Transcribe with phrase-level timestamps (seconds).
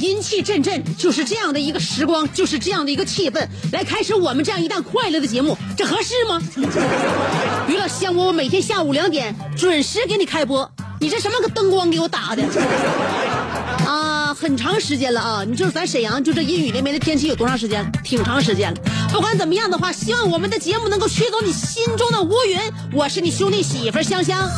[0.00, 6.40] 阴气阵阵，就是这样的一个时光，就是这样的一个气氛，来开始我们这样一档快乐的节目，这合适吗？
[7.68, 12.42] 娱乐香饽饽每天下午两点准时给你开播，你这什么个灯光给我打的？
[13.86, 15.42] 啊，很长时间了啊！
[15.46, 17.90] 你就是咱沈阳，就这阴雨连绵的天气有多长时间？
[18.04, 18.80] 挺长时间了。
[19.10, 22.58] 不管怎么样的话，希望我们的节目能够驱走你心中的乌云。
[22.92, 24.50] 我是你兄弟媳妇香香。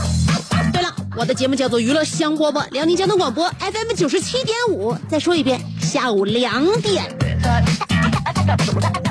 [1.21, 4.97] 我的节目叫做娱乐香饽饽，辽宁交通广播 FM 九十七点五。
[5.07, 7.05] 再说一遍，下午两点。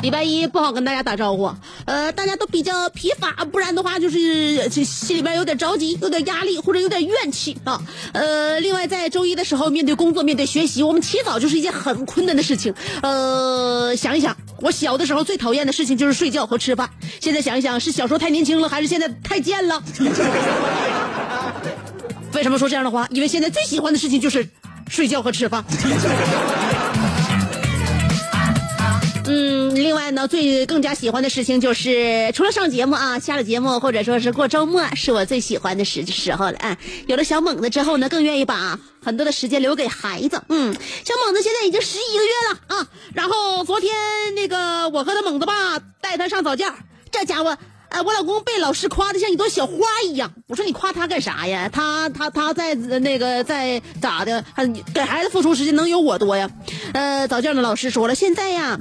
[0.01, 1.53] 礼拜一不好跟大家打招呼，
[1.85, 7.79] 呃，大家都比较疲乏，不然的话就是心里边有点着急，有点压力或者有点怨气啊。
[8.13, 12.73] 呃，另外在周一的时候，面对工作，面对学习，我们起早就是一件很困难的事情。
[13.03, 16.89] 呃，想一想，我小的时候最讨厌的事情就是睡觉和吃饭，
[17.21, 19.83] 现在想一想，是小时候太年轻了，还是现在太贱了？
[22.39, 23.05] 为什么说这样的话？
[23.11, 24.47] 因为现在最喜欢的事情就是
[24.89, 25.61] 睡觉和吃饭。
[29.27, 36.77] 嗯，另外呢，最更加喜欢的事情就是，除了上节目啊，下了节目或者说是过周末，是我最喜欢的时时候了啊。
[37.07, 40.41] 有了小猛子之后呢，更愿意把很多的时间留给孩子。
[40.47, 40.73] 嗯，
[41.03, 42.87] 小猛子现在已经十一个月了啊。
[43.13, 43.91] 然后昨天
[44.33, 46.73] 那个我和他猛子爸带他上早教，
[47.11, 47.57] 这家伙。
[47.89, 49.73] 哎，我老公被老师夸的像一朵小花
[50.05, 50.31] 一样。
[50.47, 51.69] 我说你夸他干啥呀？
[51.71, 54.43] 他他他在那个在咋的？
[54.93, 56.49] 给孩子付出时间能有我多呀？
[56.93, 58.79] 呃，早教的老师说了，现在呀，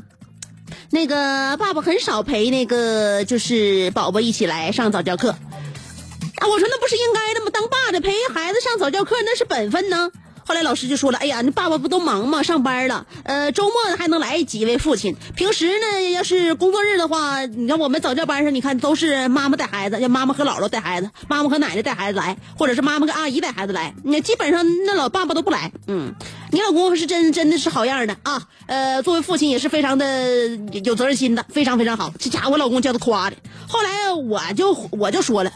[0.91, 5.31] 那个爸爸很少陪那个就是宝宝一起来上早教课。
[5.31, 7.51] 啊，我说那不是应该的吗？
[7.53, 10.11] 当爸的陪孩子上早教课那是本分呢。
[10.49, 12.43] 后来老师就说了：“哎呀，那爸爸不都忙吗？
[12.43, 15.15] 上班了，呃，周末还能来几位父亲。
[15.37, 23.95] 平时呢，要是工作日的话，你看我们早教班上，你看都是妈妈带孩子，要妈妈和姥姥带孩子，妈妈和奶奶带孩子来，或者是妈妈跟阿姨带孩子来。
[24.05, 25.71] 那基本上那老爸爸都不来。
[25.87, 26.15] 嗯，
[26.51, 28.43] 你老公是真真的是好样的啊！
[28.65, 30.49] 呃，作为父亲也是非常的
[30.83, 32.11] 有责任心的，非常非常好。
[32.19, 33.37] 这家伙我老公叫他夸的。
[33.69, 35.53] 后来我就我就说了，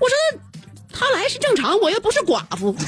[0.00, 0.40] 我说
[0.94, 2.74] 他来是正常，我又不是寡妇。”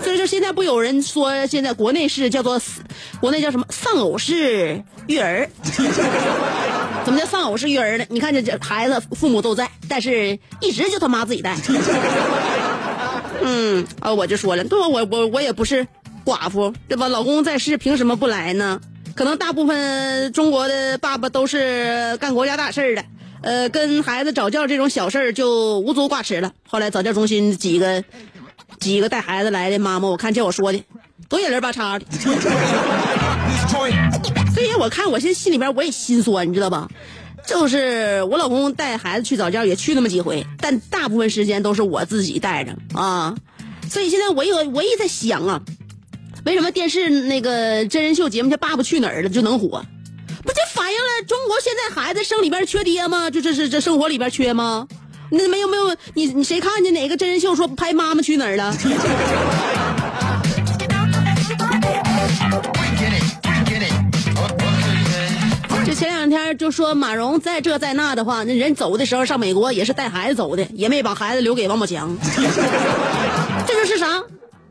[0.00, 2.60] 所以说现在不有人说现在国内是叫做，
[3.20, 5.50] 国内叫什么丧偶式育儿？
[7.04, 8.04] 怎么叫丧偶式育儿呢？
[8.08, 11.56] 你看这这孩子父母都在，但是一直就他妈自己带。
[13.42, 14.88] 嗯啊，我就说了，对吧？
[14.88, 15.86] 我我我也不是
[16.24, 17.08] 寡妇，对吧？
[17.08, 18.80] 老公在世，凭什么不来呢？
[19.14, 23.04] 可能大部分中国的爸爸都是干国家大事的，
[23.42, 26.52] 呃，跟孩子早教这种小事儿就无足挂齿了。
[26.68, 28.04] 后来早教中心几个。
[28.78, 30.80] 几个带孩子来的妈妈，我看见我说的，
[31.28, 32.06] 都眼泪巴叉的。
[34.54, 36.88] 所以我看我现在心里边我也心酸，你知道吧？
[37.44, 43.34] 就是我老公带孩子去早教也去那么几回，但大部分时间都是我自己带着啊。
[43.90, 45.60] 所以现在我有我也在想啊，
[46.44, 49.84] 为什么电视那个真人秀节目叫《爸爸去哪儿了》就能火？
[50.42, 53.28] 不就反映了中国现在孩子生里边缺爹吗？
[53.30, 54.86] 就这是这生活里边缺吗？
[55.30, 58.74] 那没有没有，你你谁看见哪个真人秀说拍妈妈去哪儿了.
[65.84, 72.16] 就前两天就说马蓉在这在那的话，那人走的时候上美国也是带孩子走的，也没把孩子留给王宝强。
[73.66, 74.22] 这就是啥？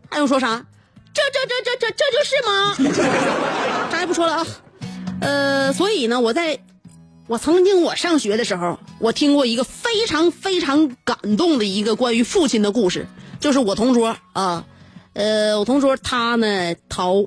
[0.10, 0.64] 还用说啥？
[1.14, 3.90] 这这这这这这就是吗？
[3.92, 4.46] 啥也不说了啊。
[5.20, 6.60] 呃，所以呢，我在
[7.28, 13.08] 我曾经我上学的时候，我听过一个非常非常感动的一个关于父亲的故事。
[13.40, 14.66] 就是我同桌啊，
[15.14, 17.26] 呃，我同桌他呢逃，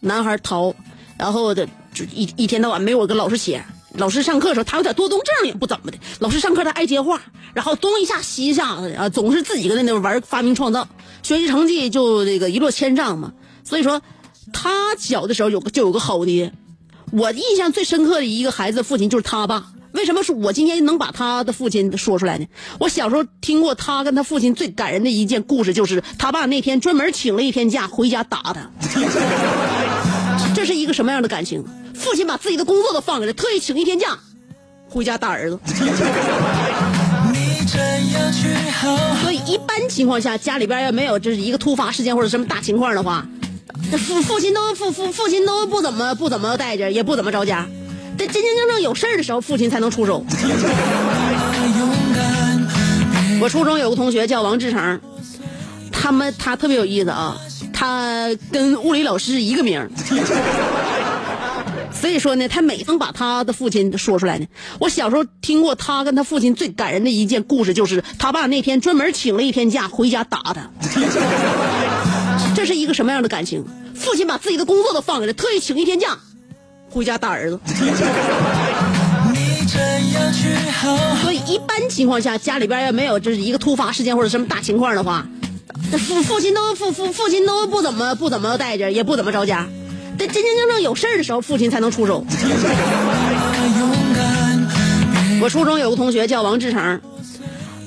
[0.00, 0.74] 男孩逃，
[1.18, 3.64] 然后的就一一天到晚没有跟老师写。
[3.94, 5.98] 老师上课的时候，他有点多动症也不怎么的。
[6.18, 7.20] 老师上课他爱接话，
[7.52, 10.88] 然后东一下西一下的啊，总是自己跟那那玩发明创造，
[11.22, 13.34] 学习成绩就这个一落千丈嘛。
[13.62, 14.00] 所以说，
[14.52, 16.52] 他小的时候有个就有个好爹。
[17.12, 19.66] 我印象最深刻的一个孩子父亲就是他爸。
[19.92, 22.46] 为什么说我今天能把他的父亲说出来呢？
[22.80, 28.70] 我小时候听过他跟他父亲最感人的一件故事，就是他爸那天专门请了一天假回家打他。
[30.56, 31.62] 这是一个什么样的感情？
[31.94, 34.18] 父亲把自己的工作都放下了，特意请一天假
[34.88, 35.58] 回家打儿子。
[39.22, 43.26] 所以一般情况下，家里边要没有这是一个突发事件或者什么大情况的话，
[43.98, 47.66] 父 父亲都父父父亲都不怎么不怎么待见，也不怎么着家。
[48.18, 50.24] 这真真正正有事儿的时候，父亲才能出手。
[53.40, 55.00] 我初中有个同学叫王志成，
[55.90, 57.36] 他们他特别有意思啊，
[57.72, 59.88] 他跟物理老师一个名。
[61.92, 64.46] 所以说呢，他每逢把他的父亲说出来呢，
[64.78, 70.70] 我小时候听过他跟他父亲最感人的一件故事，就是他爸那天专门请了一天假回家打他。
[72.62, 73.64] 这是一个什么样的感情？
[73.92, 76.16] 父亲把自己的工作都放下了，特意请一天假
[76.88, 77.58] 回家打儿子。
[81.22, 85.26] 所以一般情况下，家里边要没有就是一个突发事件或者什么大情况的话，
[85.90, 89.66] 父父亲都父父父亲都不怎么不怎么待见，也不怎么着家。
[90.16, 92.24] 但真真正正有事儿的时候，父亲才能出手。
[95.42, 97.00] 我初中有个同学叫王志成，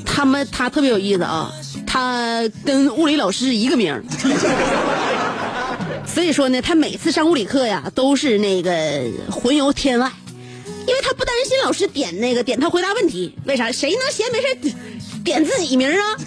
[0.03, 1.49] 他们他特别有意思啊，
[1.95, 4.03] 他跟物理老师一个名儿。
[6.05, 8.71] 所以说呢，他每次上物理课呀，都是那个
[9.31, 10.11] 魂游天外，
[10.85, 13.33] 因为他不担心老师点那个点他回答问题。
[13.45, 13.71] 为啥？
[13.71, 14.75] 谁能闲没事
[15.23, 16.17] 点自己名啊？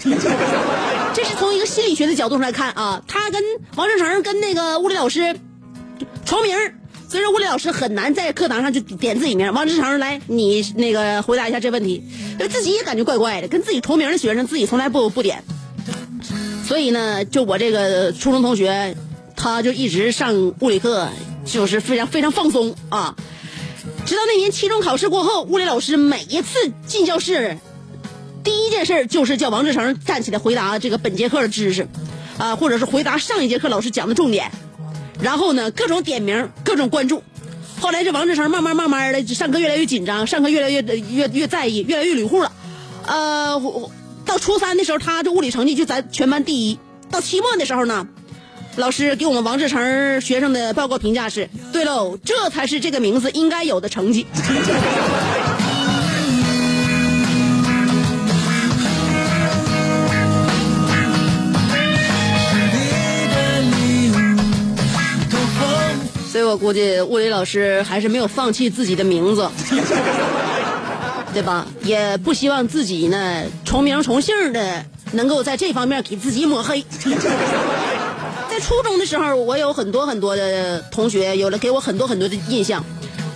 [1.12, 3.42] 这是从一个心理学的角度上来看啊，他跟
[3.76, 5.38] 王志成跟那个物理老师。
[6.24, 6.56] 重名，
[7.08, 9.50] 所以说物理老师很难在课堂上就点自己名。
[9.54, 12.04] 王志成，来，你那个回答一下这问题，
[12.50, 15.42] 自己也感觉怪怪的，跟自己同名的学生自己从来不不点。
[16.66, 18.94] 所以呢，就我这个初中同学，
[19.34, 21.08] 他就一直上物理课，
[21.46, 23.16] 就是非常非常放松啊。
[24.04, 27.56] 直到那年期中考试过后，物理老师每一次进教室，
[28.44, 31.88] 第一件事就是叫王志成站起来回答这个本节课的知识，
[32.36, 34.52] 啊，或者是回答上一节课老师讲的重点。
[35.20, 37.22] 然后呢，各种点名，各种关注。
[37.80, 42.52] 后来这王志成慢慢慢慢的上课越来越紧张，上课越来越越越在意，越来越捋户了。
[43.06, 43.60] 呃，
[44.24, 46.78] 到初三的时候，他这物理成绩就咱全班第一。
[47.10, 48.06] 到期末的时候呢，
[48.76, 54.26] 老师给我们王志成学生的报告评价是：对喽，这才是这个名字应该有的成绩。
[66.48, 69.48] 我估计物理老师还是没有放弃自己的名字，
[71.34, 71.66] 对吧？
[71.82, 76.82] 也不希望自己呢重名重姓的能够在这方面给自己抹黑。
[78.50, 82.82] 在初中的时候，我有很多很多的同学，有了给我很多很多的印象，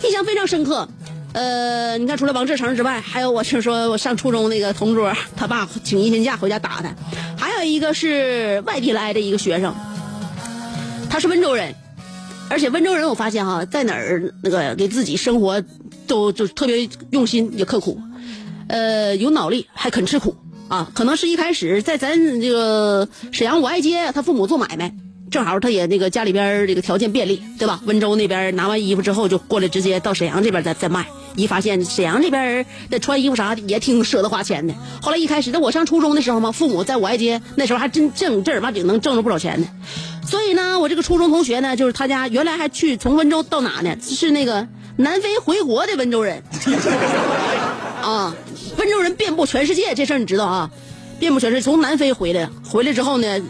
[0.02, 0.88] 印象非常深刻。
[1.34, 6.88] 呃，你看，除了王志成之外，还有我是说我上初中那个同桌，他爸请一天假回家打他；
[7.38, 9.74] 还有一个是外地来的一个学生，
[11.10, 11.74] 他是温州人。
[12.52, 15.64] 而且温州人，我发现哈，在哪儿那个给自己生活
[16.06, 17.98] 都就特别用心也刻苦，
[18.68, 20.36] 呃，有脑力还肯吃苦
[20.68, 20.90] 啊。
[20.94, 24.94] 可能是一开始在咱这个沈阳五爱街，他父母做买卖，
[25.30, 27.80] 正好他也那个家里边这个条件便利，对吧？
[27.86, 31.06] 温州那边拿完衣服之后，就过来直接到沈阳这边再再卖。
[31.34, 34.74] 一发现沈阳这边的穿衣服啥的也挺舍得花钱的。
[35.00, 39.66] 后来一开始，那我上初中的时候嘛，父母在五爱街那时候还真挣正儿八经能挣着不少钱呢。
[40.26, 43.94] 所以呢，我这个初中同学呢，就是他家原来还去从温州到哪呢？
[44.00, 46.42] 是那个南非回国的温州人。
[48.02, 48.34] 啊，
[48.78, 50.70] 温州人遍布全世界，这事儿你知道啊？
[51.18, 53.40] 遍布全世界，从南非回来，回来之后呢，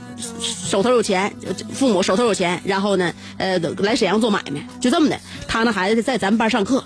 [0.44, 1.32] 手头有钱，
[1.72, 5.18] 父母手头有钱，然后呢，呃，来沈阳做买卖，就这么的。
[5.48, 6.84] 他那孩子在咱们班上课，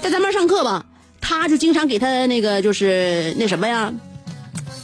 [0.00, 0.84] 在咱们班上课吧，
[1.20, 3.92] 他就经常给他那个就是那什么呀，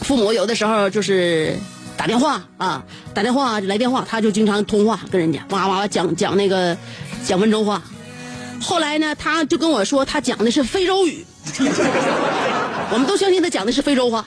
[0.00, 1.56] 父母有的时候就是
[1.96, 2.84] 打电话啊，
[3.14, 6.76] 打电话来电话，他就经常通话跟人家哇哇哇讲讲那个
[7.24, 7.82] 讲温州话。
[8.60, 11.24] 后来呢，他就跟我说他讲的是非洲语，
[12.92, 14.24] 我们都相信他讲的是非洲话。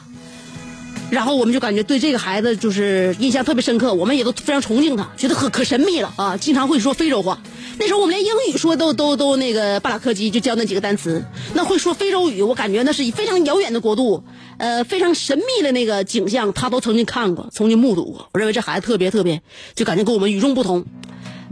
[1.10, 6.36] 然后我们就感觉对这个孩子就是印象特别深刻，我们也都非常崇敬他，觉得可可神秘了啊！
[6.36, 7.40] 经常会说非洲话。
[7.80, 14.22] 那时候我们连英语说都都都那个巴拉克基就教那几个单词，那会说非洲语，我感觉那是非常遥远的国度。
[14.58, 18.28] 呃非常神秘的那个景象，他都曾经看过，曾经目睹过。
[18.34, 19.42] 我认为这孩子特别特别，
[19.76, 20.86] 就感觉跟我们与众不同。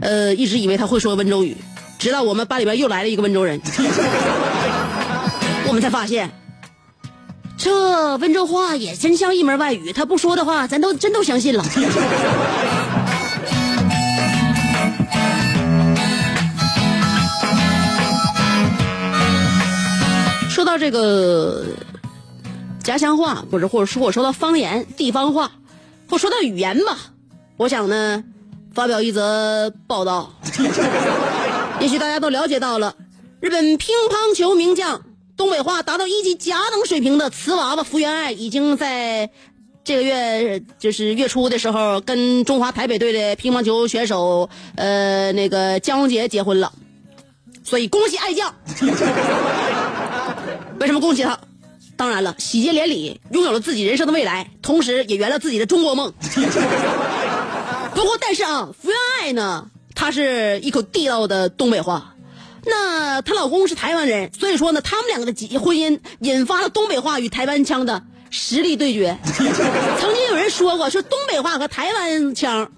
[0.00, 1.56] 呃，一直以为他会说温州语，
[1.98, 3.60] 直到我们班里边又来了一个温州人，
[5.66, 6.30] 我们才发现，
[7.56, 9.92] 这温州话也真像一门外语。
[9.92, 11.64] 他不说的话，咱都真都相信了。
[20.50, 21.64] 说到这个
[22.86, 25.50] 家乡话，不是或者说我说到方言、地方话，
[26.08, 26.96] 或说到语言吧，
[27.56, 28.22] 我想呢，
[28.72, 30.32] 发表一则报道。
[31.82, 32.94] 也许大家都了解到了，
[33.40, 35.02] 日本乒乓球名将、
[35.36, 39.28] 东北话达到一级甲等水平的瓷娃娃福原爱，已经在
[39.82, 46.72] 这个月就是月初的时候，跟中华台北队的乒乓球选手呃那个江宏杰结婚了。
[47.64, 48.54] 所以恭喜爱将。
[50.78, 51.36] 为什么恭喜他？
[51.96, 56.12] 当然了，喜结连理，拥有了自己人生的未来，同时也圆了自己的中国梦。
[57.94, 62.14] 不过，但是啊，福原爱呢，她是一口地道的东北话。
[62.64, 69.18] 那她老公是台湾人，所以说呢，他们两个的结婚姻引发了东北话与台湾腔的实力对决。
[70.00, 72.70] 曾经有人说过，说东北话和台湾腔，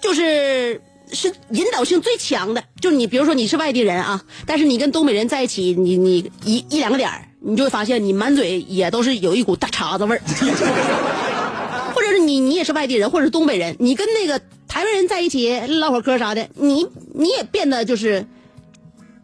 [0.00, 0.82] 就是。
[1.12, 7.08] 是引导性最强的，就是你，比如说你是外地人啊，但是你跟东北人在一起，你你一一两个点
[7.48, 10.20] 你就会发现你满嘴也都是有一股大碴子味儿，
[11.94, 16.84] 或者是你你也是外地人，或者是东北人，你跟那个台湾人在一起唠会嗑啥的，你
[17.14, 18.26] 你也变得就是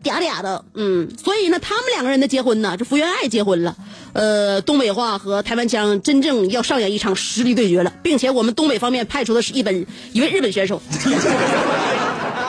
[0.04, 3.76] 嗲嗲的，嗯，所以呢，他们两个人的结婚呢，这福原爱结婚了。
[4.12, 10.80] 呃，东北话和台湾腔真正要上演一场实力对决了，并且我们东北方面派出的是一本一位日本选手，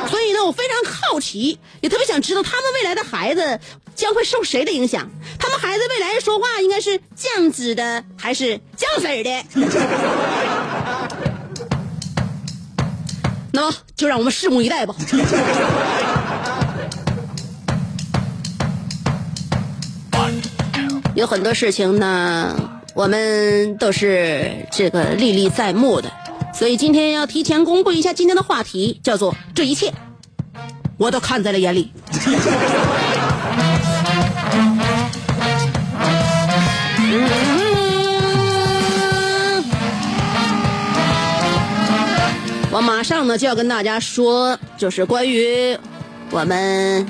[0.10, 3.60] 所以呢，我非常好奇，也特别想知道他们未来的孩子
[3.96, 5.10] 将会受谁的影响？
[5.40, 9.44] 他们孩子未来说话应该是酱子的还是酱色的？
[13.52, 14.96] 那就让我们拭目以待吧。
[21.16, 22.56] 有很多事情呢，
[22.96, 26.12] 我们都是这个历历在目的，
[26.52, 29.94] 所以今天要提前公布一下今天的话题，叫做“这一切
[30.98, 31.92] 我都看在了眼里”。
[42.84, 45.78] 马上呢就要跟大家说，就是关于
[46.30, 47.08] 我们。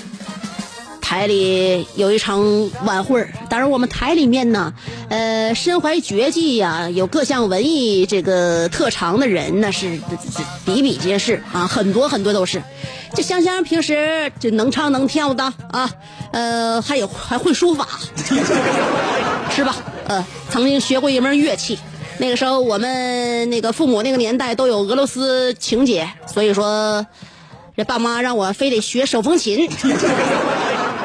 [1.05, 2.41] 台里有一场
[2.85, 4.73] 晚会儿当然我们台里面呢，
[5.09, 9.99] 呃，身怀绝技呀，有各项文艺这个特长的人呢是
[10.65, 12.63] 比比皆是啊，很多很多都是。
[13.13, 15.87] 这香香平时就能唱能跳的啊，
[16.31, 17.87] 呃，还有还会书法，
[19.51, 19.75] 是吧？
[20.07, 21.77] 呃，曾经学过一门乐器，
[22.19, 27.05] 那个时候我们那个父母那个年代都有俄罗斯情节，所以说
[27.75, 29.67] 这爸妈让我非得学手风琴。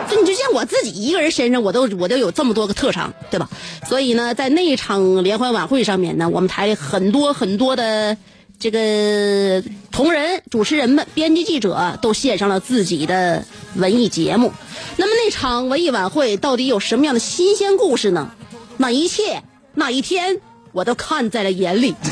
[0.09, 3.47] 就你就像我自己一个人身上，我都我都有这么多个特长，对吧？
[3.87, 8.17] 所以呢，在那一场联欢晚会上面呢，我们台里很多很多的
[8.59, 9.63] 这个
[9.93, 14.51] 同仁、主持人们、编辑记者都献上了自己的文艺节目。
[14.97, 18.31] 那么那场文艺晚会到底有什么样的新鲜故事呢？
[18.79, 19.43] 那一切
[19.75, 20.41] 那一天，
[20.73, 21.95] 我都看在了眼里。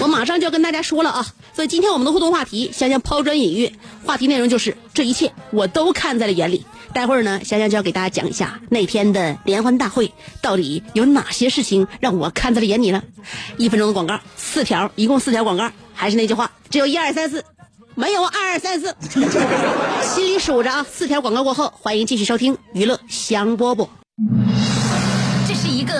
[0.00, 1.24] 我马上就要跟大家说了啊，
[1.54, 3.72] 所以今天我们的互动话题，香香抛砖引玉，
[4.04, 6.66] 话题内容就是这一切我都看在了眼里。
[6.92, 10.12] 待会儿呢，香香就要给大家讲一下那天的联欢大会
[10.42, 13.02] 到底有哪些事情让我看在了眼里了。
[13.56, 15.70] 一分钟的广告，四条，一共四条广告。
[15.94, 17.44] 还是那句话，只有一二三四，
[17.94, 18.94] 没有二二三四，
[20.02, 20.84] 心里数着啊。
[20.90, 23.88] 四条广告过后，欢迎继续收听娱乐香饽饽。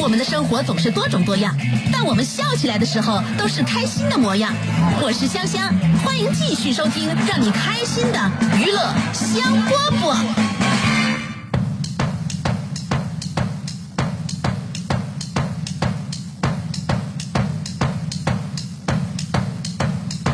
[0.00, 1.54] 我们的生活总是多种多样，
[1.92, 4.54] 但我们笑起来的时候都是开心的模样。
[5.02, 5.72] 我是香香，
[6.04, 8.18] 欢迎继续收听让你开心的
[8.58, 8.78] 娱乐
[9.12, 10.16] 香饽饽。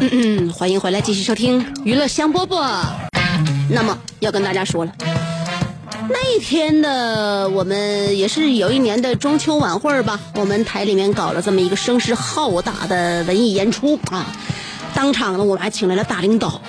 [0.00, 2.84] 嗯嗯，欢迎回来继续收听娱乐香饽饽。
[3.70, 4.92] 那么要跟大家说了。
[6.10, 14.26] 那一天呢，我们也是有一年的中秋晚会吧，我们台里面搞了这么一个声势浩大的文艺演出啊。
[14.94, 16.60] 当场呢，我们还请来了大领导。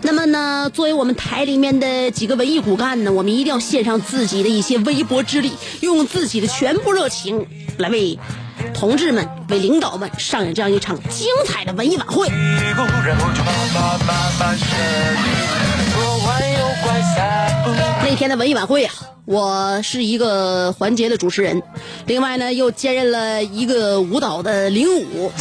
[0.00, 7.46] 那么呢，作为我们台里面的几个文艺骨干呢，我们一定要献上自己的一些微薄之力，用自己的全部热情
[7.78, 8.18] 来为
[8.74, 12.26] 同志们、为领导们上演这样一场精彩的文艺晚会。
[18.02, 18.92] 那天的文艺晚会啊，
[19.24, 21.62] 我是一个环节的主持人，
[22.06, 25.32] 另外呢又兼任了一个舞蹈的领舞，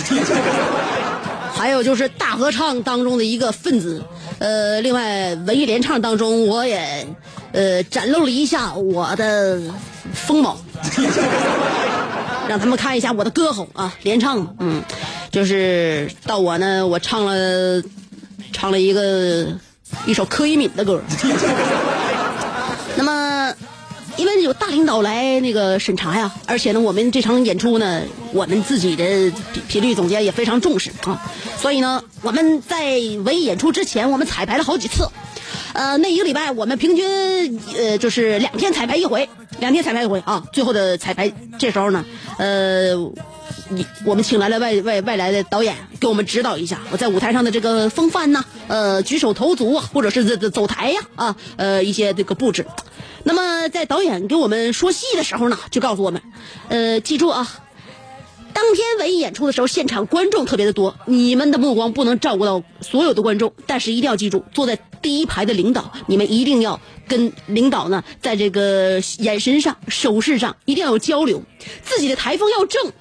[1.54, 4.04] 还有就是大合唱当中的一个分子。
[4.40, 7.06] 呃，另外文艺联唱当中，我也
[7.52, 9.60] 呃展露了一下我的
[10.14, 10.58] 风貌，
[12.48, 14.82] 让他们看一下我的歌喉啊，联唱，嗯，
[15.30, 17.84] 就是到我呢，我唱了
[18.54, 19.48] 唱了一个
[20.06, 21.02] 一首柯以敏的歌。
[22.98, 23.54] 那么，
[24.18, 28.02] 因为有大领导来那个审查呀，而且呢，我们这场演出呢，
[28.34, 31.22] 我们自己的频频率总监也非常重视啊，
[31.58, 32.84] 所以呢，我们在
[33.24, 35.08] 文艺演出之前，我们彩排了好几次。
[35.74, 39.30] 呃，那一个礼拜我们平均呃就是两天彩排一回，
[39.60, 40.44] 两天彩排一回啊。
[40.52, 42.04] 最后的彩排这时候呢，
[42.38, 42.94] 呃，
[43.70, 52.66] 你我们请来了外外外来的导演给我们指导一下，我在舞台上的这个风范呐，呃，举手投足啊，或者是这这走台呀啊，呃，一些这个布置。
[53.24, 56.22] 那么在导演给我们说戏的时候呢，就告诉我们，
[56.70, 57.48] 呃，记住啊。
[58.54, 71.42] 当天文艺演出的时候，现场观众特别的多，你们的目光不能照顾到所有的观众，但是一定要记住，坐在第一排的领导，你们一定要跟领导呢，在这个眼神上、手势上一定要有交流，
[71.82, 72.92] 自己的台风要正，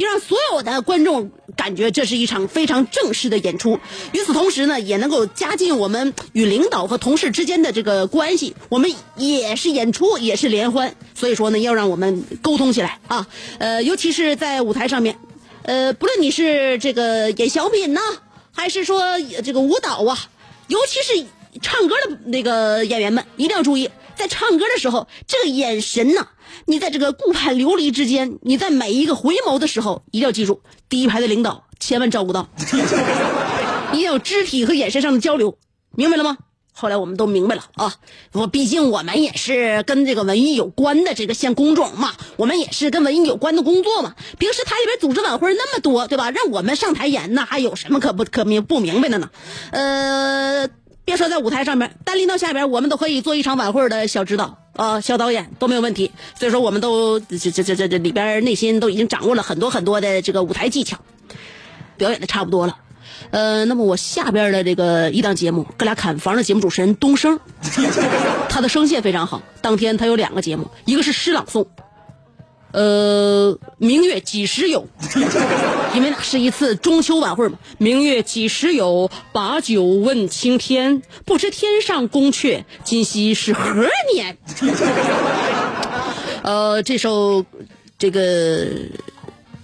[0.00, 3.78] 要让所有的观众感觉这是一场非常正式的演出。
[4.12, 8.54] 与此同时呢，也能够加进我们与领导和同事之间的这个关系。
[8.68, 13.26] 我们也是演出，也是联欢，所以说呢，要让我们沟通起来啊。
[13.58, 15.18] 呃，尤其是在舞台上面，
[15.62, 18.00] 呃，不论你是这个演小品呢，
[18.52, 19.02] 还是说
[19.44, 20.18] 这个舞蹈啊，
[20.68, 21.26] 尤其是
[21.60, 26.28] 唱歌的那个演员们，一定要注意，在唱歌的时候，这个眼神呐、
[26.66, 32.48] 你在这个顾盼流离之间，你在每一个回眸的时候，一定要记住，第一排的领导千万照顾到，
[33.92, 35.58] 一定要有肢体和眼神上的交流，
[35.94, 36.38] 明白了吗？
[36.72, 37.94] 后来我们都明白了啊，
[38.32, 44.14] 我毕竟我们也是跟这个文艺有关的这个像工种嘛，我们也是跟文艺有关的工作嘛。
[44.38, 46.30] 平时台里边组织晚会那么多，对吧？
[46.30, 49.28] 让我们上台演，那还有什么可不可明不明白的呢？
[49.72, 50.68] 呃，
[51.04, 56.10] 别说在舞台上面，单拎到下边，我们都可以做一场晚会的小指导啊、小导演都没有问题。
[56.38, 60.98] 所以说，我们都这这这这这里边内心都已经掌握了很多很多的这个舞台技巧，
[61.96, 62.76] 表演的差不多了。
[63.30, 67.38] 呃，那么我下边的这个一档节目，哥俩砍房的节目主持人东升，
[68.48, 69.42] 他的声线非常好。
[69.60, 71.66] 当天他有两个节目，一个是诗朗诵，
[72.72, 74.86] 呃，明月几时有？
[75.94, 77.58] 因为那是一次中秋晚会嘛。
[77.78, 79.10] 明月几时有？
[79.32, 84.36] 把酒问青天，不知天上宫阙，今夕是何年？
[86.42, 87.44] 呃，这首
[87.98, 88.66] 这个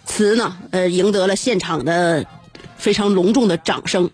[0.04, 2.26] 词呢，呃，赢得了现场的
[2.76, 4.10] 非常隆重的掌声。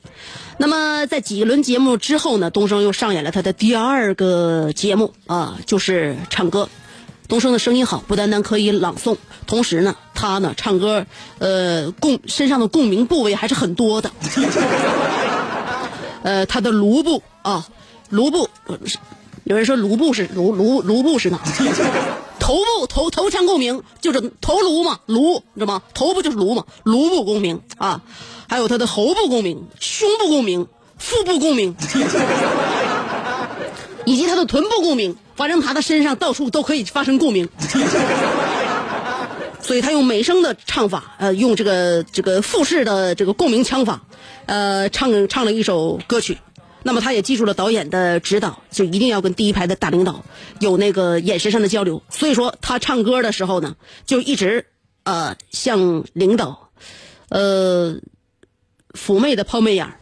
[0.59, 6.69] 那么在几轮节目之后呢，东升又上演了他的第二个节目啊，就是唱歌。
[7.29, 11.07] 东升的声音好，不单单可以朗诵，同时呢，他呢唱歌，
[11.39, 14.11] 呃，共身上的共鸣部位还是很多的。
[16.23, 17.67] 呃，他的颅部啊，
[18.11, 18.49] 颅部，
[19.45, 21.41] 有人说颅部是颅颅颅部是哪？
[22.39, 25.83] 头部头头腔共鸣就是头颅嘛，颅你知道吗？
[25.95, 28.03] 头部就是颅嘛，颅部共鸣啊，
[28.49, 30.67] 还有他的喉部共鸣、胸部共鸣、
[30.99, 31.75] 腹部共鸣，
[34.05, 37.49] 以及他的臀部共鸣，反正他的身上到处都可以发生共鸣。
[39.63, 44.03] 所以他用美声的唱法，呃，用这个这个复式的这个共鸣腔法，
[44.47, 46.37] 呃，唱唱了一首歌曲。
[46.83, 50.25] 那么他也记住了导演的指导，就一定要跟第一排的大领导
[50.59, 52.03] 有那个眼神上的交流。
[52.09, 54.67] 所以说他唱歌的时候呢，就一直
[55.05, 56.71] 呃向领导，
[57.29, 57.95] 呃
[58.95, 60.01] 妩媚的抛媚眼儿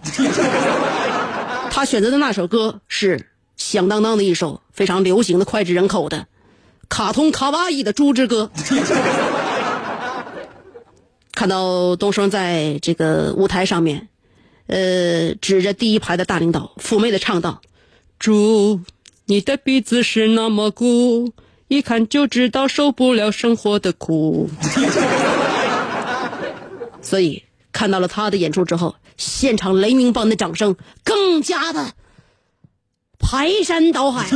[1.71, 3.30] 他选择的那首歌是
[3.61, 6.27] 响当当的一首非常流行的脍炙人口的
[6.89, 8.51] 卡通卡哇伊的《猪之歌》。
[11.33, 14.09] 看到东升在这个舞台上面，
[14.67, 17.61] 呃，指着第一排的大领导，妩媚的唱道
[18.19, 18.81] ：“猪，
[19.27, 21.33] 你的鼻子是那么鼓，
[21.69, 24.49] 一看就知道受不了生活的苦。
[27.03, 31.93] ”所以看到了他的演出之后，现场雷鸣般的掌声更加的
[33.21, 34.27] 排山倒海，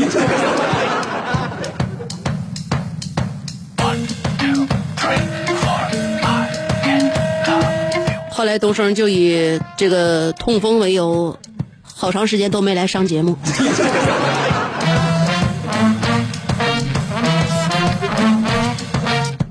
[8.30, 11.36] 后来东升就以这个痛风为由，
[11.82, 13.36] 好长时间都没来上节目。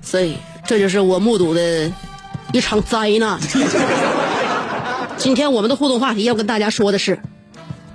[0.02, 1.92] 所以这就是我目睹的
[2.54, 3.38] 一场灾难。
[5.18, 7.20] 今天我们的互动话题要跟大家说的是。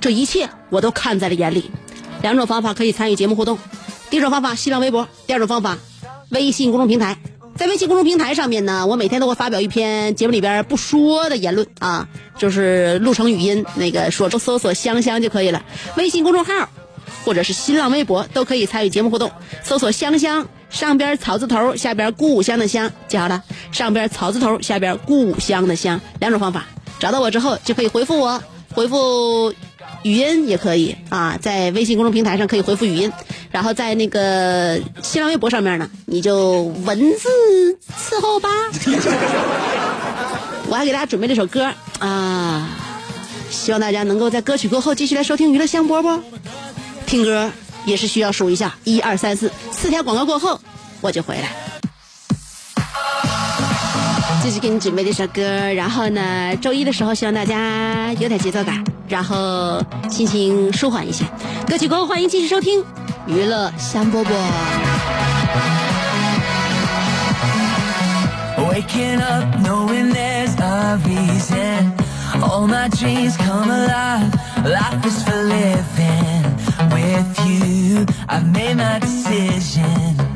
[0.01, 1.71] 这一切我都看在了眼里。
[2.23, 3.59] 两种方法可以参与节目互动，
[4.11, 5.79] 第一种方法新浪微博，第二种方法
[6.31, 7.17] 微信公众平台。
[7.57, 15.65] 在微信公众平台上面呢，我每天都会发表一篇节目里边不说的言论啊，就是录成语音，那个说搜索“香香”就可以了。
[15.97, 16.69] 微信公众号
[17.25, 19.33] 或者是新浪微博都可以参与节目互动，
[19.65, 26.67] 搜索“香香”，上边草字头，下边故乡的乡，记好了，上边草字头，下边故乡的乡，两种方法。
[27.01, 28.41] 找到我之后就可以回复我，
[28.79, 29.53] 回复
[30.05, 33.13] 语音也可以啊，在微信公众平台上可以回复语音，
[33.51, 37.29] 然后在那个新浪微博上面呢，你就文字
[37.99, 38.49] 伺候吧。
[40.69, 42.69] 我还给大家准备了一首歌啊，
[43.51, 46.21] 希望大家能够在歌曲过后继续来收听娱乐香饽饽。
[47.05, 47.51] 听歌
[47.85, 50.61] 也是需要数一下，一二三四，四条广告过后
[51.01, 51.78] 我就回来。
[54.49, 55.43] 这是给你准备的一首歌，
[55.75, 61.23] 然后呢，周一的时候希望大家有点节奏感，然后心情舒缓一些。
[61.67, 62.83] 歌曲过后，欢迎继续收听
[63.27, 64.31] 娱乐香饽饽。
[68.71, 71.93] Waking up knowing there's a reason.
[72.41, 74.31] All my dreams come alive.
[74.65, 76.43] Life is for living.
[76.91, 80.28] With you, I've made my decision.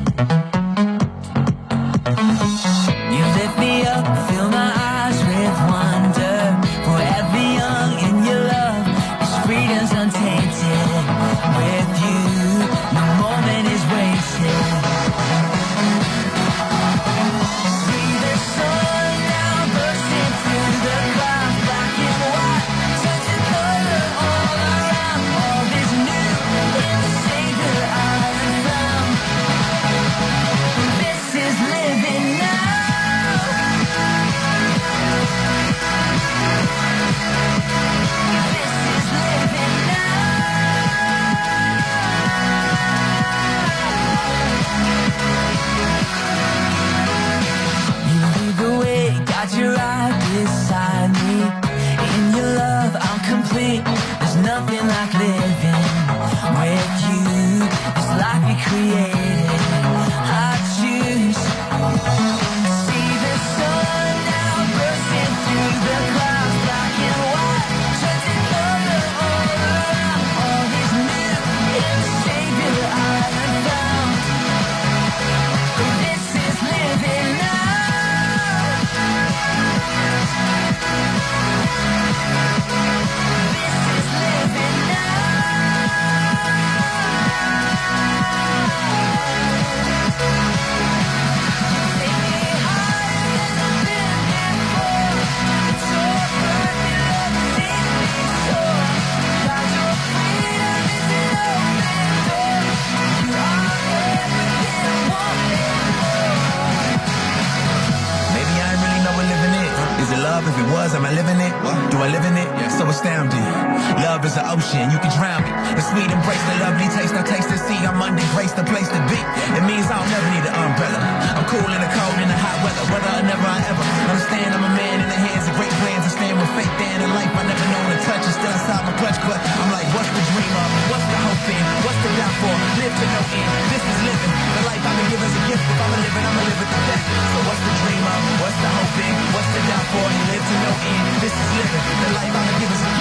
[122.63, 124.55] Weather, whether or never I ever understand.
[124.55, 126.07] I'm a man in the hands of great plans.
[126.07, 127.31] I stand with faith there in life.
[127.35, 130.23] I never known to touch it, still inside my clutch, but I'm like, what's the
[130.31, 130.69] dream of?
[130.91, 131.65] What's the hope in?
[131.83, 132.55] What's the die for?
[132.79, 133.51] Live to no end.
[133.75, 134.33] This is living.
[134.33, 135.65] The life I've been given as a gift.
[135.67, 137.05] If I'm a living, I'm a live it to death.
[137.35, 138.21] So what's the dream of?
[138.43, 139.15] What's the hope in?
[139.35, 140.07] What's the die for?
[140.31, 141.07] Live to no end.
[141.19, 141.85] This is living.
[142.03, 142.89] The life I've been given gift.
[142.89, 142.92] A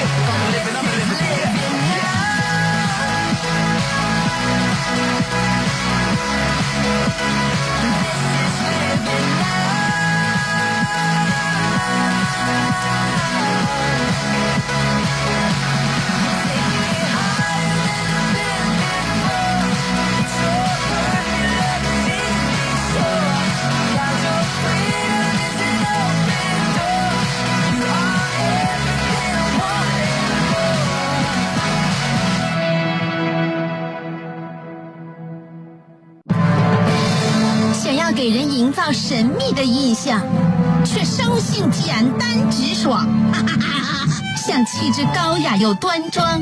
[44.81, 46.41] 气质高雅又端庄，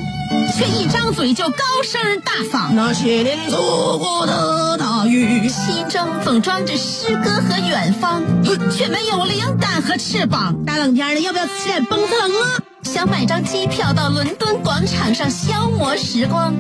[0.58, 2.72] 却一张嘴就高声大嗓。
[2.72, 8.22] 那些年错过的他雨，心中总装着诗歌和远方，
[8.72, 10.56] 却没有灵感和翅膀。
[10.66, 12.60] 大冷天的，要不要起来蹦子冷啊？
[12.84, 16.54] 想买张机票到伦敦广场上消磨时光，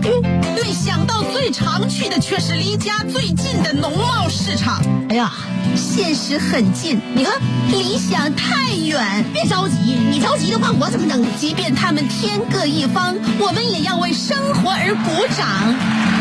[0.55, 4.81] 没想到最常去的却是离家最近的农贸市场。
[5.09, 5.31] 哎呀，
[5.75, 7.33] 现实很近，你看
[7.71, 9.25] 理想太远。
[9.33, 11.25] 别着急，你着急的话，我怎么整？
[11.37, 16.18] 即便他们天各一方，我们也要为生活而鼓掌。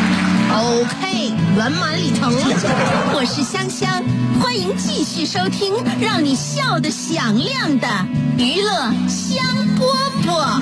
[0.50, 2.32] OK，圆满礼成。
[3.14, 4.02] 我是香香，
[4.40, 7.86] 欢迎继续收听让你笑得响亮的
[8.36, 9.44] 娱乐香
[9.76, 9.86] 饽
[10.24, 10.58] 饽。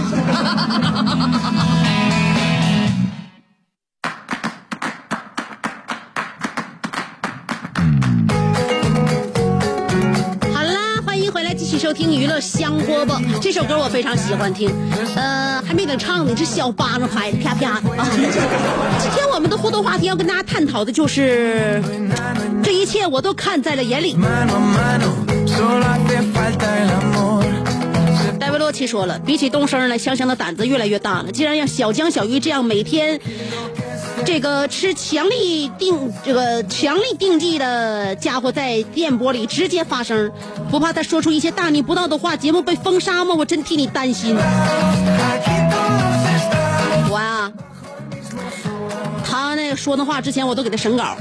[11.86, 13.22] 收听娱乐香饽饽。
[13.40, 14.68] 这首歌我非常喜欢听，
[15.14, 18.08] 呃，还没等唱呢，这小巴掌拍的啪啪啊！
[18.98, 21.80] 今天我们的互动话题要跟大家探讨的就是，
[22.60, 24.16] 这一切我都看在了眼里。
[28.40, 31.30] 戴维洛奇说了，比起动声呢，香香的胆子越来越大了。
[31.30, 33.20] 既然让小江、小鱼这样每天
[34.26, 40.30] 这个吃强力定这个强力定剂的家伙在电波里直接发声，
[40.68, 43.32] 不怕他说出一些大逆不道的话，节目被封杀吗？
[43.32, 44.36] 我真替你担心。
[47.08, 47.50] 我呀、
[49.24, 51.16] 他那个说那话之前，我都给他审稿。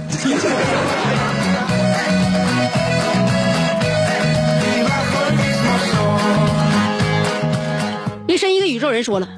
[8.27, 9.29] 一生一个宇宙人说了，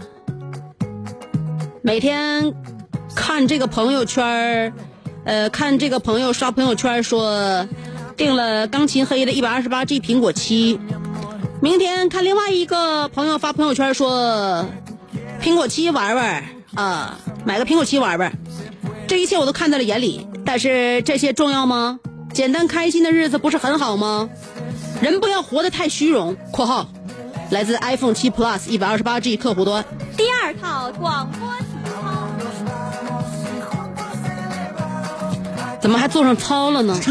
[1.81, 2.51] 每天
[3.17, 4.71] 看这个朋友圈儿
[5.25, 7.67] 呃，看这个朋友刷朋友圈说
[8.15, 10.79] 订了钢琴黑的一百二十八 G 苹果七，
[11.59, 14.65] 明天看另外一个朋友发朋友圈说
[15.41, 16.43] 苹果七玩玩
[16.75, 18.31] 啊，买个苹果七玩玩，
[19.07, 21.99] 这一切我都看在了眼里，但是这些重要吗？
[22.31, 24.29] 简单开心的日子不是很好吗？
[25.01, 26.37] 人不要活得太虚荣。
[26.53, 26.87] （括号
[27.49, 29.83] 来自 iPhone 7 Plus 一百二十八 G 客户端。
[30.15, 32.27] 第二套广播体操，
[35.79, 36.99] 怎么还做上操了呢？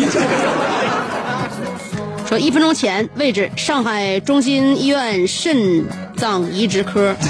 [2.29, 5.85] 说一分钟前位置上海中心医院肾
[6.17, 7.15] 脏移植科。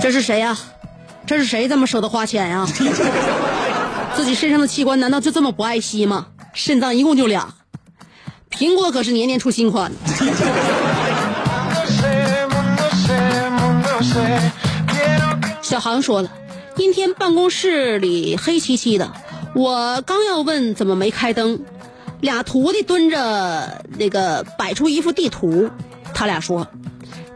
[0.00, 0.56] 这是谁呀、
[1.26, 2.66] 这是谁这么舍得花钱呀、
[4.16, 6.28] 自己身上的器官难道就这么不爱惜吗？
[6.54, 7.52] 肾脏一共就俩，
[8.50, 9.92] 苹果可是年年出新款。
[15.62, 16.30] 小航说了，
[16.76, 19.12] 阴天办公室里黑漆漆的，
[19.54, 21.60] 我刚要问怎么没开灯，
[22.20, 25.70] 俩徒弟蹲着那个摆出一幅地图，
[26.14, 26.68] 他俩说，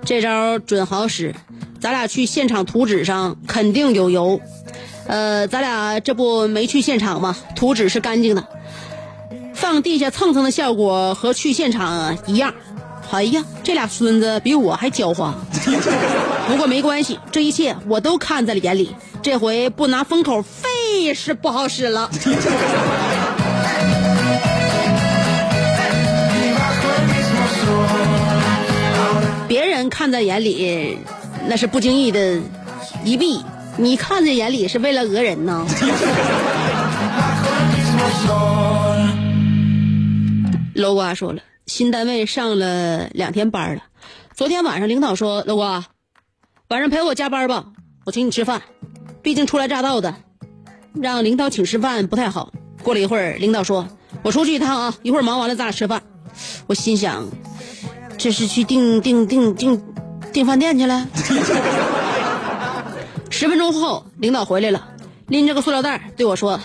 [0.04, 1.34] 这招准好使，
[1.80, 4.40] 咱俩去现场图纸上肯定有油。
[5.06, 7.36] 呃，咱俩这不没去现场吗？
[7.56, 8.46] 图纸是干净的，
[9.54, 12.54] 放地下蹭蹭的效果和去现场一样。
[13.10, 15.32] 哎呀，这俩孙子比我还狡猾。
[16.46, 18.94] 不过没关系，这一切我都看在了眼里。
[19.20, 22.08] 这回不拿封口费是不好使了。
[29.46, 30.96] 别人看在眼里，
[31.46, 32.40] 那是不经意的
[33.04, 33.42] 一闭；
[33.76, 35.66] 你看在眼里是为了讹人呢。
[40.74, 43.82] 楼瓜说了，新单位上了两天班了。
[44.34, 45.84] 昨天晚上领导说，老郭，
[46.66, 47.66] 晚上陪我加班吧，
[48.04, 48.62] 我请你吃饭。
[49.22, 50.16] 毕竟初来乍到的，
[50.94, 52.52] 让领导请吃饭不太好。
[52.82, 53.86] 过了一会儿，领导说，
[54.24, 56.02] 我出去一趟啊，一会儿忙完了咱俩吃饭。
[56.66, 57.28] 我心想，
[58.18, 59.80] 这是去订订订订
[60.32, 61.06] 订饭店去了。
[63.30, 64.88] 十分钟后，领导回来了，
[65.28, 66.58] 拎着个塑料袋对我说：“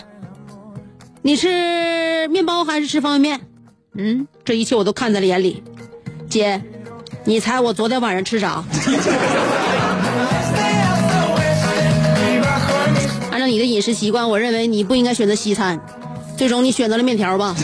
[1.22, 3.48] 你吃面包还是吃方便面？”
[3.96, 5.64] 嗯，这一切我都看在了眼里。
[6.30, 6.62] 姐，
[7.24, 8.64] 你猜我昨天晚上吃啥？
[13.32, 15.80] 按照你的饮食习惯，我认为你不应该选择西餐，
[16.38, 17.56] 最终你选择了面条吧。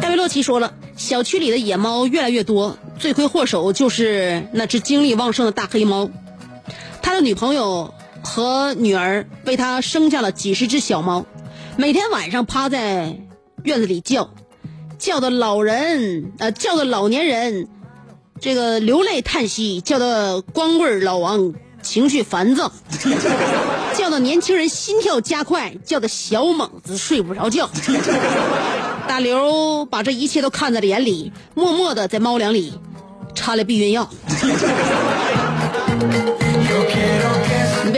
[0.00, 6.10] 戴维洛奇说了，小区里的野猫越来越多，罪魁祸首就是那只精力旺盛的大黑猫。
[7.00, 7.92] 他的女朋友
[8.22, 11.26] 和女儿为他生下了几十只小猫，
[11.76, 13.16] 每天晚上趴在
[13.62, 14.28] 院子里叫，
[14.98, 17.68] 叫的老人呃叫的老年人
[18.40, 22.70] 这个流泪叹息，叫的光棍老王情绪烦躁，
[23.96, 27.70] 叫的年轻人心跳加快，叫的小猛子睡不着觉。
[29.08, 32.74] 大刘把这一切都看在了眼里，默默的在猫粮里
[33.34, 34.08] 掺了避孕药。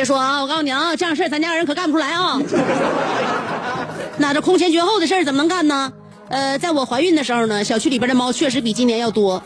[0.04, 2.38] 说啊，我告诉你啊，这样事儿咱家人可干不出来啊。
[4.18, 5.92] 那这空前绝后的事儿怎么能干呢？
[6.28, 9.42] 呃，在我怀孕的时候呢，小区里边的猫确实比今年要多，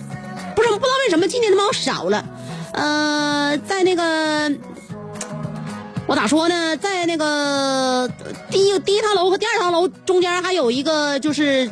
[0.54, 2.24] 不是不知道为什么今年的猫少了。
[2.72, 4.52] 呃，在那个
[6.06, 8.08] 我咋说呢，在那个
[8.50, 11.68] 第一第一趟楼和第二趟楼中间还有一个就是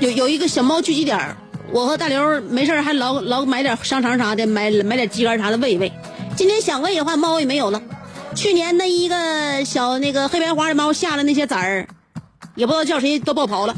[0.00, 1.36] 有有一个小猫聚集点
[1.70, 5.92] 我和大刘没事儿还老老买点香肠啥的，买买点鸡肝啥的喂一喂。
[6.36, 7.80] 今天想喂的话，猫也没有了。
[8.34, 11.88] 去年那一个小那个黑白花的猫下的那些崽儿，
[12.54, 13.74] 也不知道叫谁都爆跑了。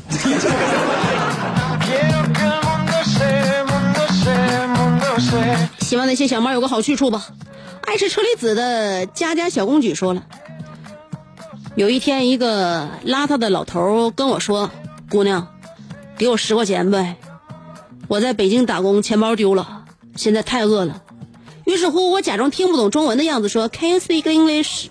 [5.81, 7.29] 希望那些小猫有个好去处吧。
[7.83, 10.25] 爱吃车厘子的佳佳小公举说了，
[11.77, 14.68] 有一天一个邋遢的老头跟我说
[15.09, 15.47] ：“姑娘，
[16.18, 17.16] 给我十块钱呗，
[18.09, 19.85] 我在北京打工，钱包丢了，
[20.16, 21.03] 现在太饿了。”
[21.68, 24.87] 于是乎，我假装听不懂中文的样子说：“Can you speak English？”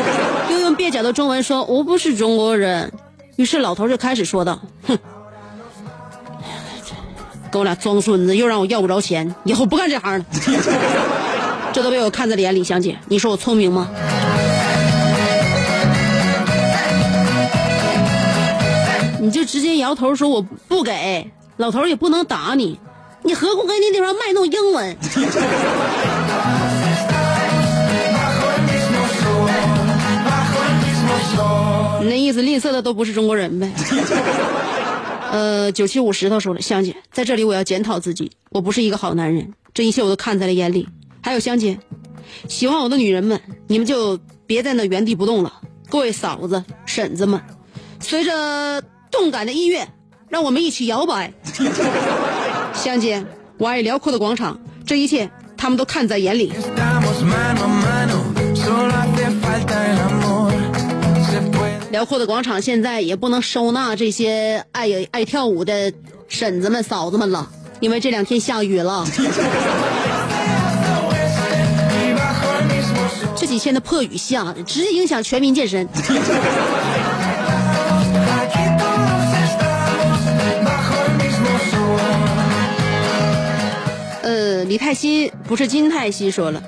[0.50, 2.90] 又用蹩脚的中文说：“我不是中国人。”
[3.36, 4.58] 于是老头就开始说道
[4.88, 4.98] ：“哼，
[7.50, 10.24] 跟我俩装孙子，又让我要不着钱，以后不干这行了。
[11.74, 13.90] ”这都被我看在眼里，香姐，你说我聪明吗？
[19.20, 22.80] 你就直接摇头说我不给，老头也不能打你，
[23.26, 24.96] 你何苦跟那地方卖弄英文？
[32.02, 33.72] 你 那意思吝啬的都不是中国人呗？
[35.32, 40.86] 呃，九七五石头说了，香姐，在这里我要检讨自己，我不是一个好男人，这一切我都看在了眼里。
[41.22, 41.78] 还有香姐，
[42.46, 45.50] 喜欢我的女人们，你们就别在那原地不动了。
[45.88, 47.40] 各位嫂子、婶子们，
[48.00, 49.88] 随着动感的音乐，
[50.28, 51.32] 让我们一起摇摆。
[52.84, 53.24] 香姐，
[53.56, 56.52] 我爱辽阔的广场，这一切他们都看在眼里。
[61.90, 65.90] 辽阔的广场现在也不能收纳这些爱爱跳舞的
[66.28, 67.48] 婶子们、嫂子们了，
[67.80, 69.06] 因为这两天下雨了。
[73.34, 75.88] 这几天的破雨下的，直接影响全民健身。
[84.68, 86.62] 李泰熙不是金泰熙说了，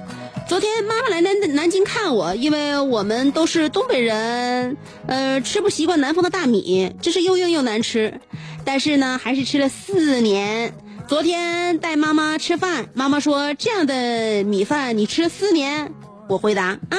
[0.46, 8.20] 昨天妈妈来南南京看我，因为我们都是东北人，呃，吃不习惯南方的大米，这是又硬又难吃，
[8.64, 10.74] 但是呢，还是吃了四年。
[11.09, 15.92] 昨天带妈妈吃饭，妈妈说这样的米饭你吃了四年。
[16.28, 16.98] 我回答啊，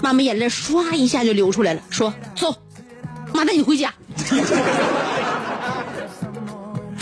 [0.00, 2.54] 妈妈眼泪唰一下就流出来了，说走，
[3.34, 3.92] 妈带你回家，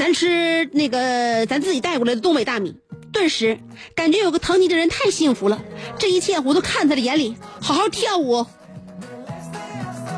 [0.01, 2.75] 咱吃那个咱自己带过来的东北大米。
[3.13, 3.59] 顿时
[3.95, 5.61] 感觉有个疼你的人太幸福了，
[5.99, 7.37] 这一切我都看在了眼里。
[7.61, 8.47] 好好跳舞，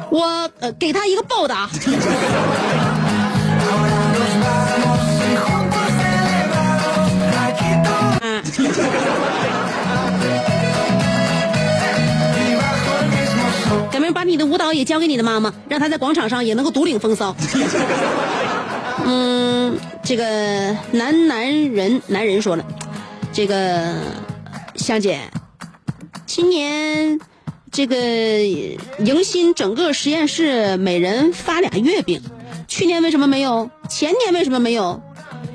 [0.09, 1.69] 我给他一个报答。
[13.91, 17.35] 改明把你的舞蹈也交给你的妈妈，让她在广场上也能够独领风骚。
[19.05, 20.25] 嗯，这个
[20.93, 22.65] 男男人男人说了，
[23.33, 23.95] 这个
[24.77, 25.21] 香姐，
[26.27, 27.19] 今年
[27.71, 27.97] 这个
[28.99, 32.21] 迎新整个实验室每人发俩月饼，
[32.69, 33.71] 去年为什么没有？
[33.89, 35.01] 前年为什么没有？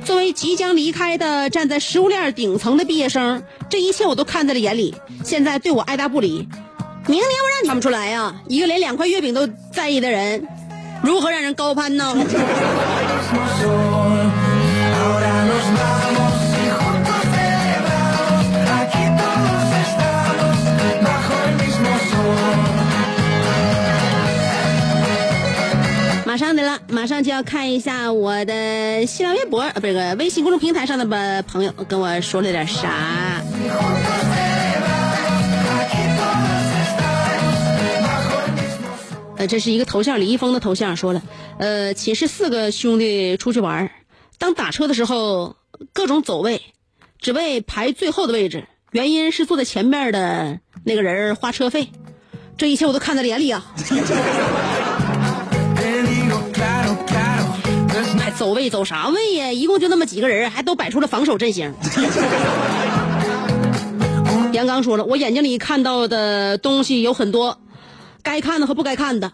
[0.03, 4.95] 作为即将离开的站在食物链顶层的毕业生，这一切我都看在了眼里。
[5.23, 6.47] 现在对我爱答不理，
[7.07, 8.33] 明年我让你看不出来呀！
[8.47, 10.47] 一个连两块月饼都在意的人，
[11.03, 12.15] 如何让人高攀呢？
[26.25, 33.41] 马上的了，马上就要看一下我的新浪微博，呃，不是个微信公众平台上的吧朋友跟我说了点啥。
[39.37, 41.21] 呃，这是一个头像，李易峰的头像说了，
[41.59, 43.91] 呃，寝室四个兄弟出去玩儿
[44.37, 45.55] 当打车的时候
[45.91, 46.61] 各种走位，
[47.19, 51.89] 只为排最后的位置，原因是坐在前面的那个人花车费，
[52.57, 53.73] 这一切我都看在眼里啊。
[58.37, 59.51] 走位走啥位呀？
[59.51, 61.73] 一共就那么几个人，还都摆出了防守阵型。
[64.53, 67.59] 杨刚说了，我眼睛里看到的东西有很多，
[68.21, 69.31] 该看的和不该看的，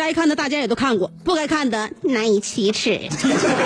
[0.00, 3.02] 该看的大家也都看过，不该看的难以启齿。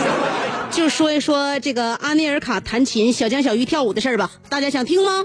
[0.72, 5.22] 就说一说这个阿内尔卡弹琴、小江小鱼跳舞的事儿吧，大家想听吗？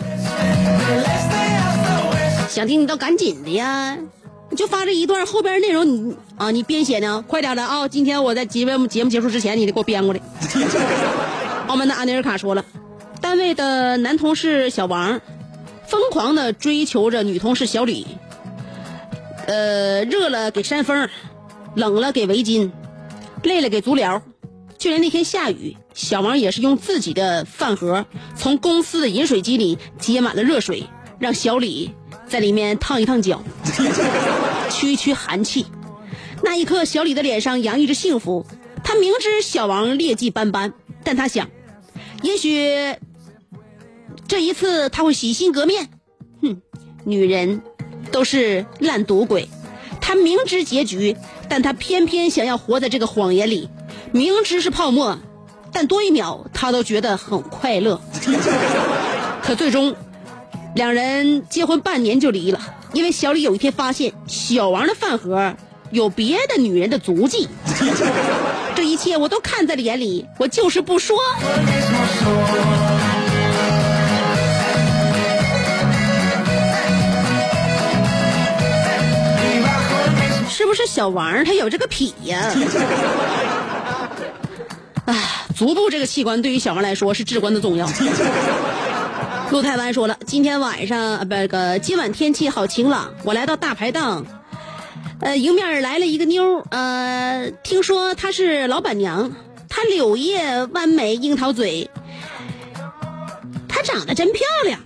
[2.47, 3.97] 想听你倒赶紧的呀！
[4.51, 7.88] 你就发这一段，后边内容你啊，你编写呢，快点的啊！
[7.88, 10.20] 今天我在节目节目结束之前，你得给我编过来。
[11.66, 12.64] 澳门的阿内尔卡说了，
[13.20, 15.20] 单位的男同事小王，
[15.88, 18.05] 疯狂的追求着女同事小李，
[19.49, 21.09] 呃，热了给扇风，
[21.73, 22.69] 冷了给围巾，
[23.41, 24.21] 累了给足疗，
[24.77, 30.83] 就连那天下雨，小王也是用自己的饭盒从公司的饮水机里接满了热水，
[31.17, 31.89] 让小李
[32.27, 33.41] 在里面烫一烫脚，
[34.69, 35.65] 驱一驱寒气。
[36.43, 38.45] 那一刻，小李的脸上洋溢着幸福。
[38.83, 40.73] 他明知小王劣迹斑斑，
[41.03, 41.49] 但他想，
[42.21, 42.95] 也许
[44.27, 45.89] 这一次他会洗心革面。
[46.43, 46.61] 哼，
[47.03, 47.63] 女人
[48.12, 49.47] 都是烂赌鬼。
[50.01, 51.16] 他明知结局，
[51.47, 53.70] 但他偏偏想要活在这个谎言里。
[54.12, 55.18] 明知是泡沫，
[55.72, 58.01] 但多一秒他都觉得很快乐。
[59.43, 59.95] 可最终，
[60.76, 62.60] 两人结婚半年就离了，
[62.93, 65.53] 因为小李有一天发现小王的饭盒
[65.91, 67.47] 有别的女人的足迹。
[68.76, 71.18] 这一切我都看在了眼里，我就是不说。
[80.89, 82.51] 小王他有这个脾呀？
[85.05, 87.87] 哎，足部这个器官对于小王来说是至关的重要。
[89.51, 94.25] 陆太湾说了，今天晚上呃不个今晚天气好晴朗，我来到大排档，
[95.21, 99.31] 呃迎面来了一个妞，呃听说她是老板娘，
[99.69, 101.89] 她柳叶弯眉樱桃嘴，
[103.67, 104.79] 她长得真漂亮，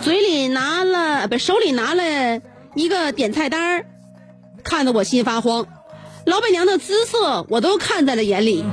[0.00, 2.40] 嘴里拿了不手里拿了
[2.74, 3.86] 一个点菜单儿
[4.62, 5.66] 看得我心发慌。
[6.24, 8.64] 老板娘的姿色我都看在了眼里。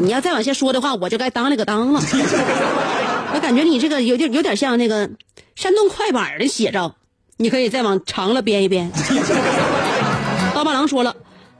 [0.00, 2.00] 你要再往下说的话，我就该当那个当了。
[3.32, 5.10] 我感觉你这个有点有点像那个
[5.54, 6.96] 山东快板的写照，
[7.36, 8.90] 你可以再往长了编一编。
[10.54, 11.14] 刀疤狼说了，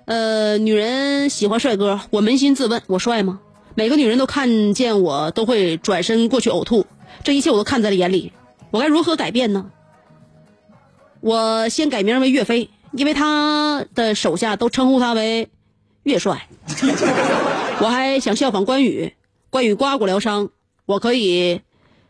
[0.07, 3.41] 呃，女人喜欢帅哥，我扪心自问，我帅吗？
[3.76, 6.86] 每个女人都看见我都会转身过去呕吐，
[7.22, 8.32] 这一切我都看在了眼里，
[8.72, 9.66] 我该如何改变呢？
[11.20, 15.49] 我先改名为岳飞，因为他的手下都称呼他为
[16.03, 16.49] 岳帅。
[17.80, 19.14] 我还想效仿关羽，
[19.49, 20.51] 关羽刮骨疗伤，
[20.86, 21.61] 我可以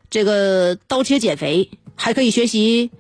[0.08, 2.90] 这个刀切减肥，还可以学习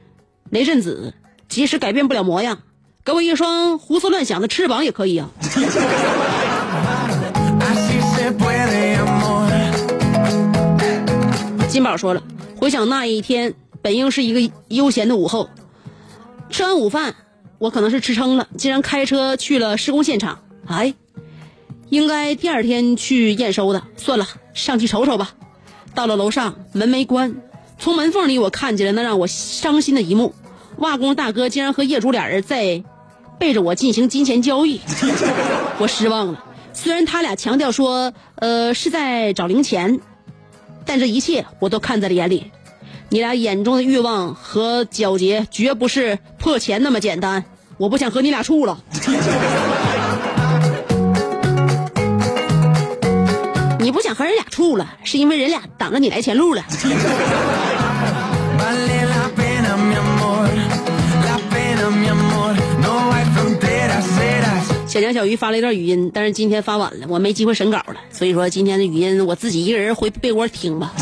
[0.50, 1.14] 雷震子，
[1.48, 2.60] 即使改变不了模样，
[3.04, 5.30] 给我一双胡思乱想的翅膀也可以啊。
[11.68, 12.22] 金宝说了，
[12.56, 15.48] 回想那一天，本应是一个悠闲的午后，
[16.50, 17.14] 吃完午饭，
[17.60, 20.42] 我可能是吃撑了，竟然开车去了施工现场。
[20.66, 20.94] 哎，
[21.90, 25.34] 应该第二天去验收的，算了，上去瞅瞅吧。
[25.94, 27.36] 到了楼上，门没关，
[27.78, 30.34] 从门缝里我看见了那让我伤心的一幕：
[30.78, 32.82] 瓦工大哥竟然和业主俩人在
[33.38, 34.80] 背着我进行金钱交易，
[35.78, 36.42] 我失望了。
[36.72, 40.00] 虽然他俩强调说，呃，是在找零钱，
[40.86, 42.50] 但这一切我都看在了眼里。
[43.12, 47.44] 你俩眼中的欲望和皎洁，绝不是破钱那么简单。
[47.76, 48.80] 我不想和你俩处了。
[53.80, 56.62] 你不想和人俩处了，是因为人俩挡着你来钱路了。
[65.00, 70.92] 小江小鱼发了一段语音，但是今天发晚了，我没机会审稿了，所以说今天的语音我自己一个人回被窝听吧。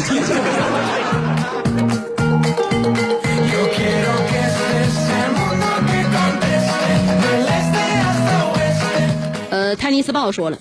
[9.50, 10.58] 呃，泰尼斯报说了。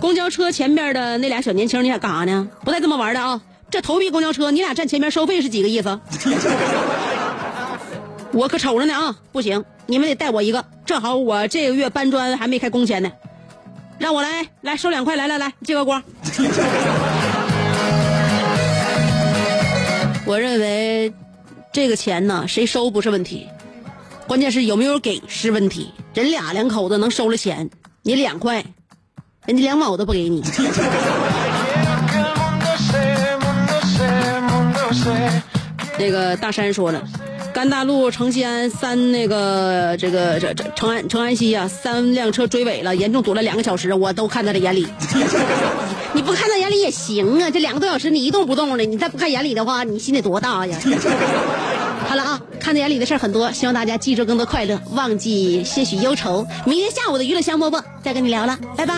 [0.00, 2.48] 公交车前边的那俩小年轻，你俩干啥呢？
[2.64, 3.40] 不带这么玩的啊！
[3.70, 6.00] 这投币公交车，你俩站前面收费是几个意思？
[8.34, 9.16] 我可瞅着呢啊！
[9.30, 10.64] 不行，你们得带我一个。
[10.84, 13.10] 正好我这个月搬砖还没开工钱呢，
[13.98, 16.02] 让我来来收两块，来来来，借个光。
[20.26, 21.14] 我认为
[21.72, 23.46] 这个钱呢，谁收不是问题，
[24.26, 25.92] 关键是有没有给是问题。
[26.12, 27.70] 人俩两口子能收了钱，
[28.02, 28.64] 你两块。
[29.46, 30.42] 人家两毛都不给你。
[35.98, 37.00] 那个大山说了，
[37.54, 44.88] 甘大路城西安三那个这个这这成安成安西啊，三辆车追尾了，严重堵了两个小时，我都看在了眼里。
[46.12, 50.76] 你不看在眼里也行啊，这两个多小时你一动不动的，你再不看眼里的话，你心得多大呀？
[52.08, 56.44] 好了啊，看在眼里的事儿很多，希望大家记住更多快乐，忘记些许忧愁。
[56.66, 58.94] 明天下午的娱乐香饽饽再跟你聊了，拜拜。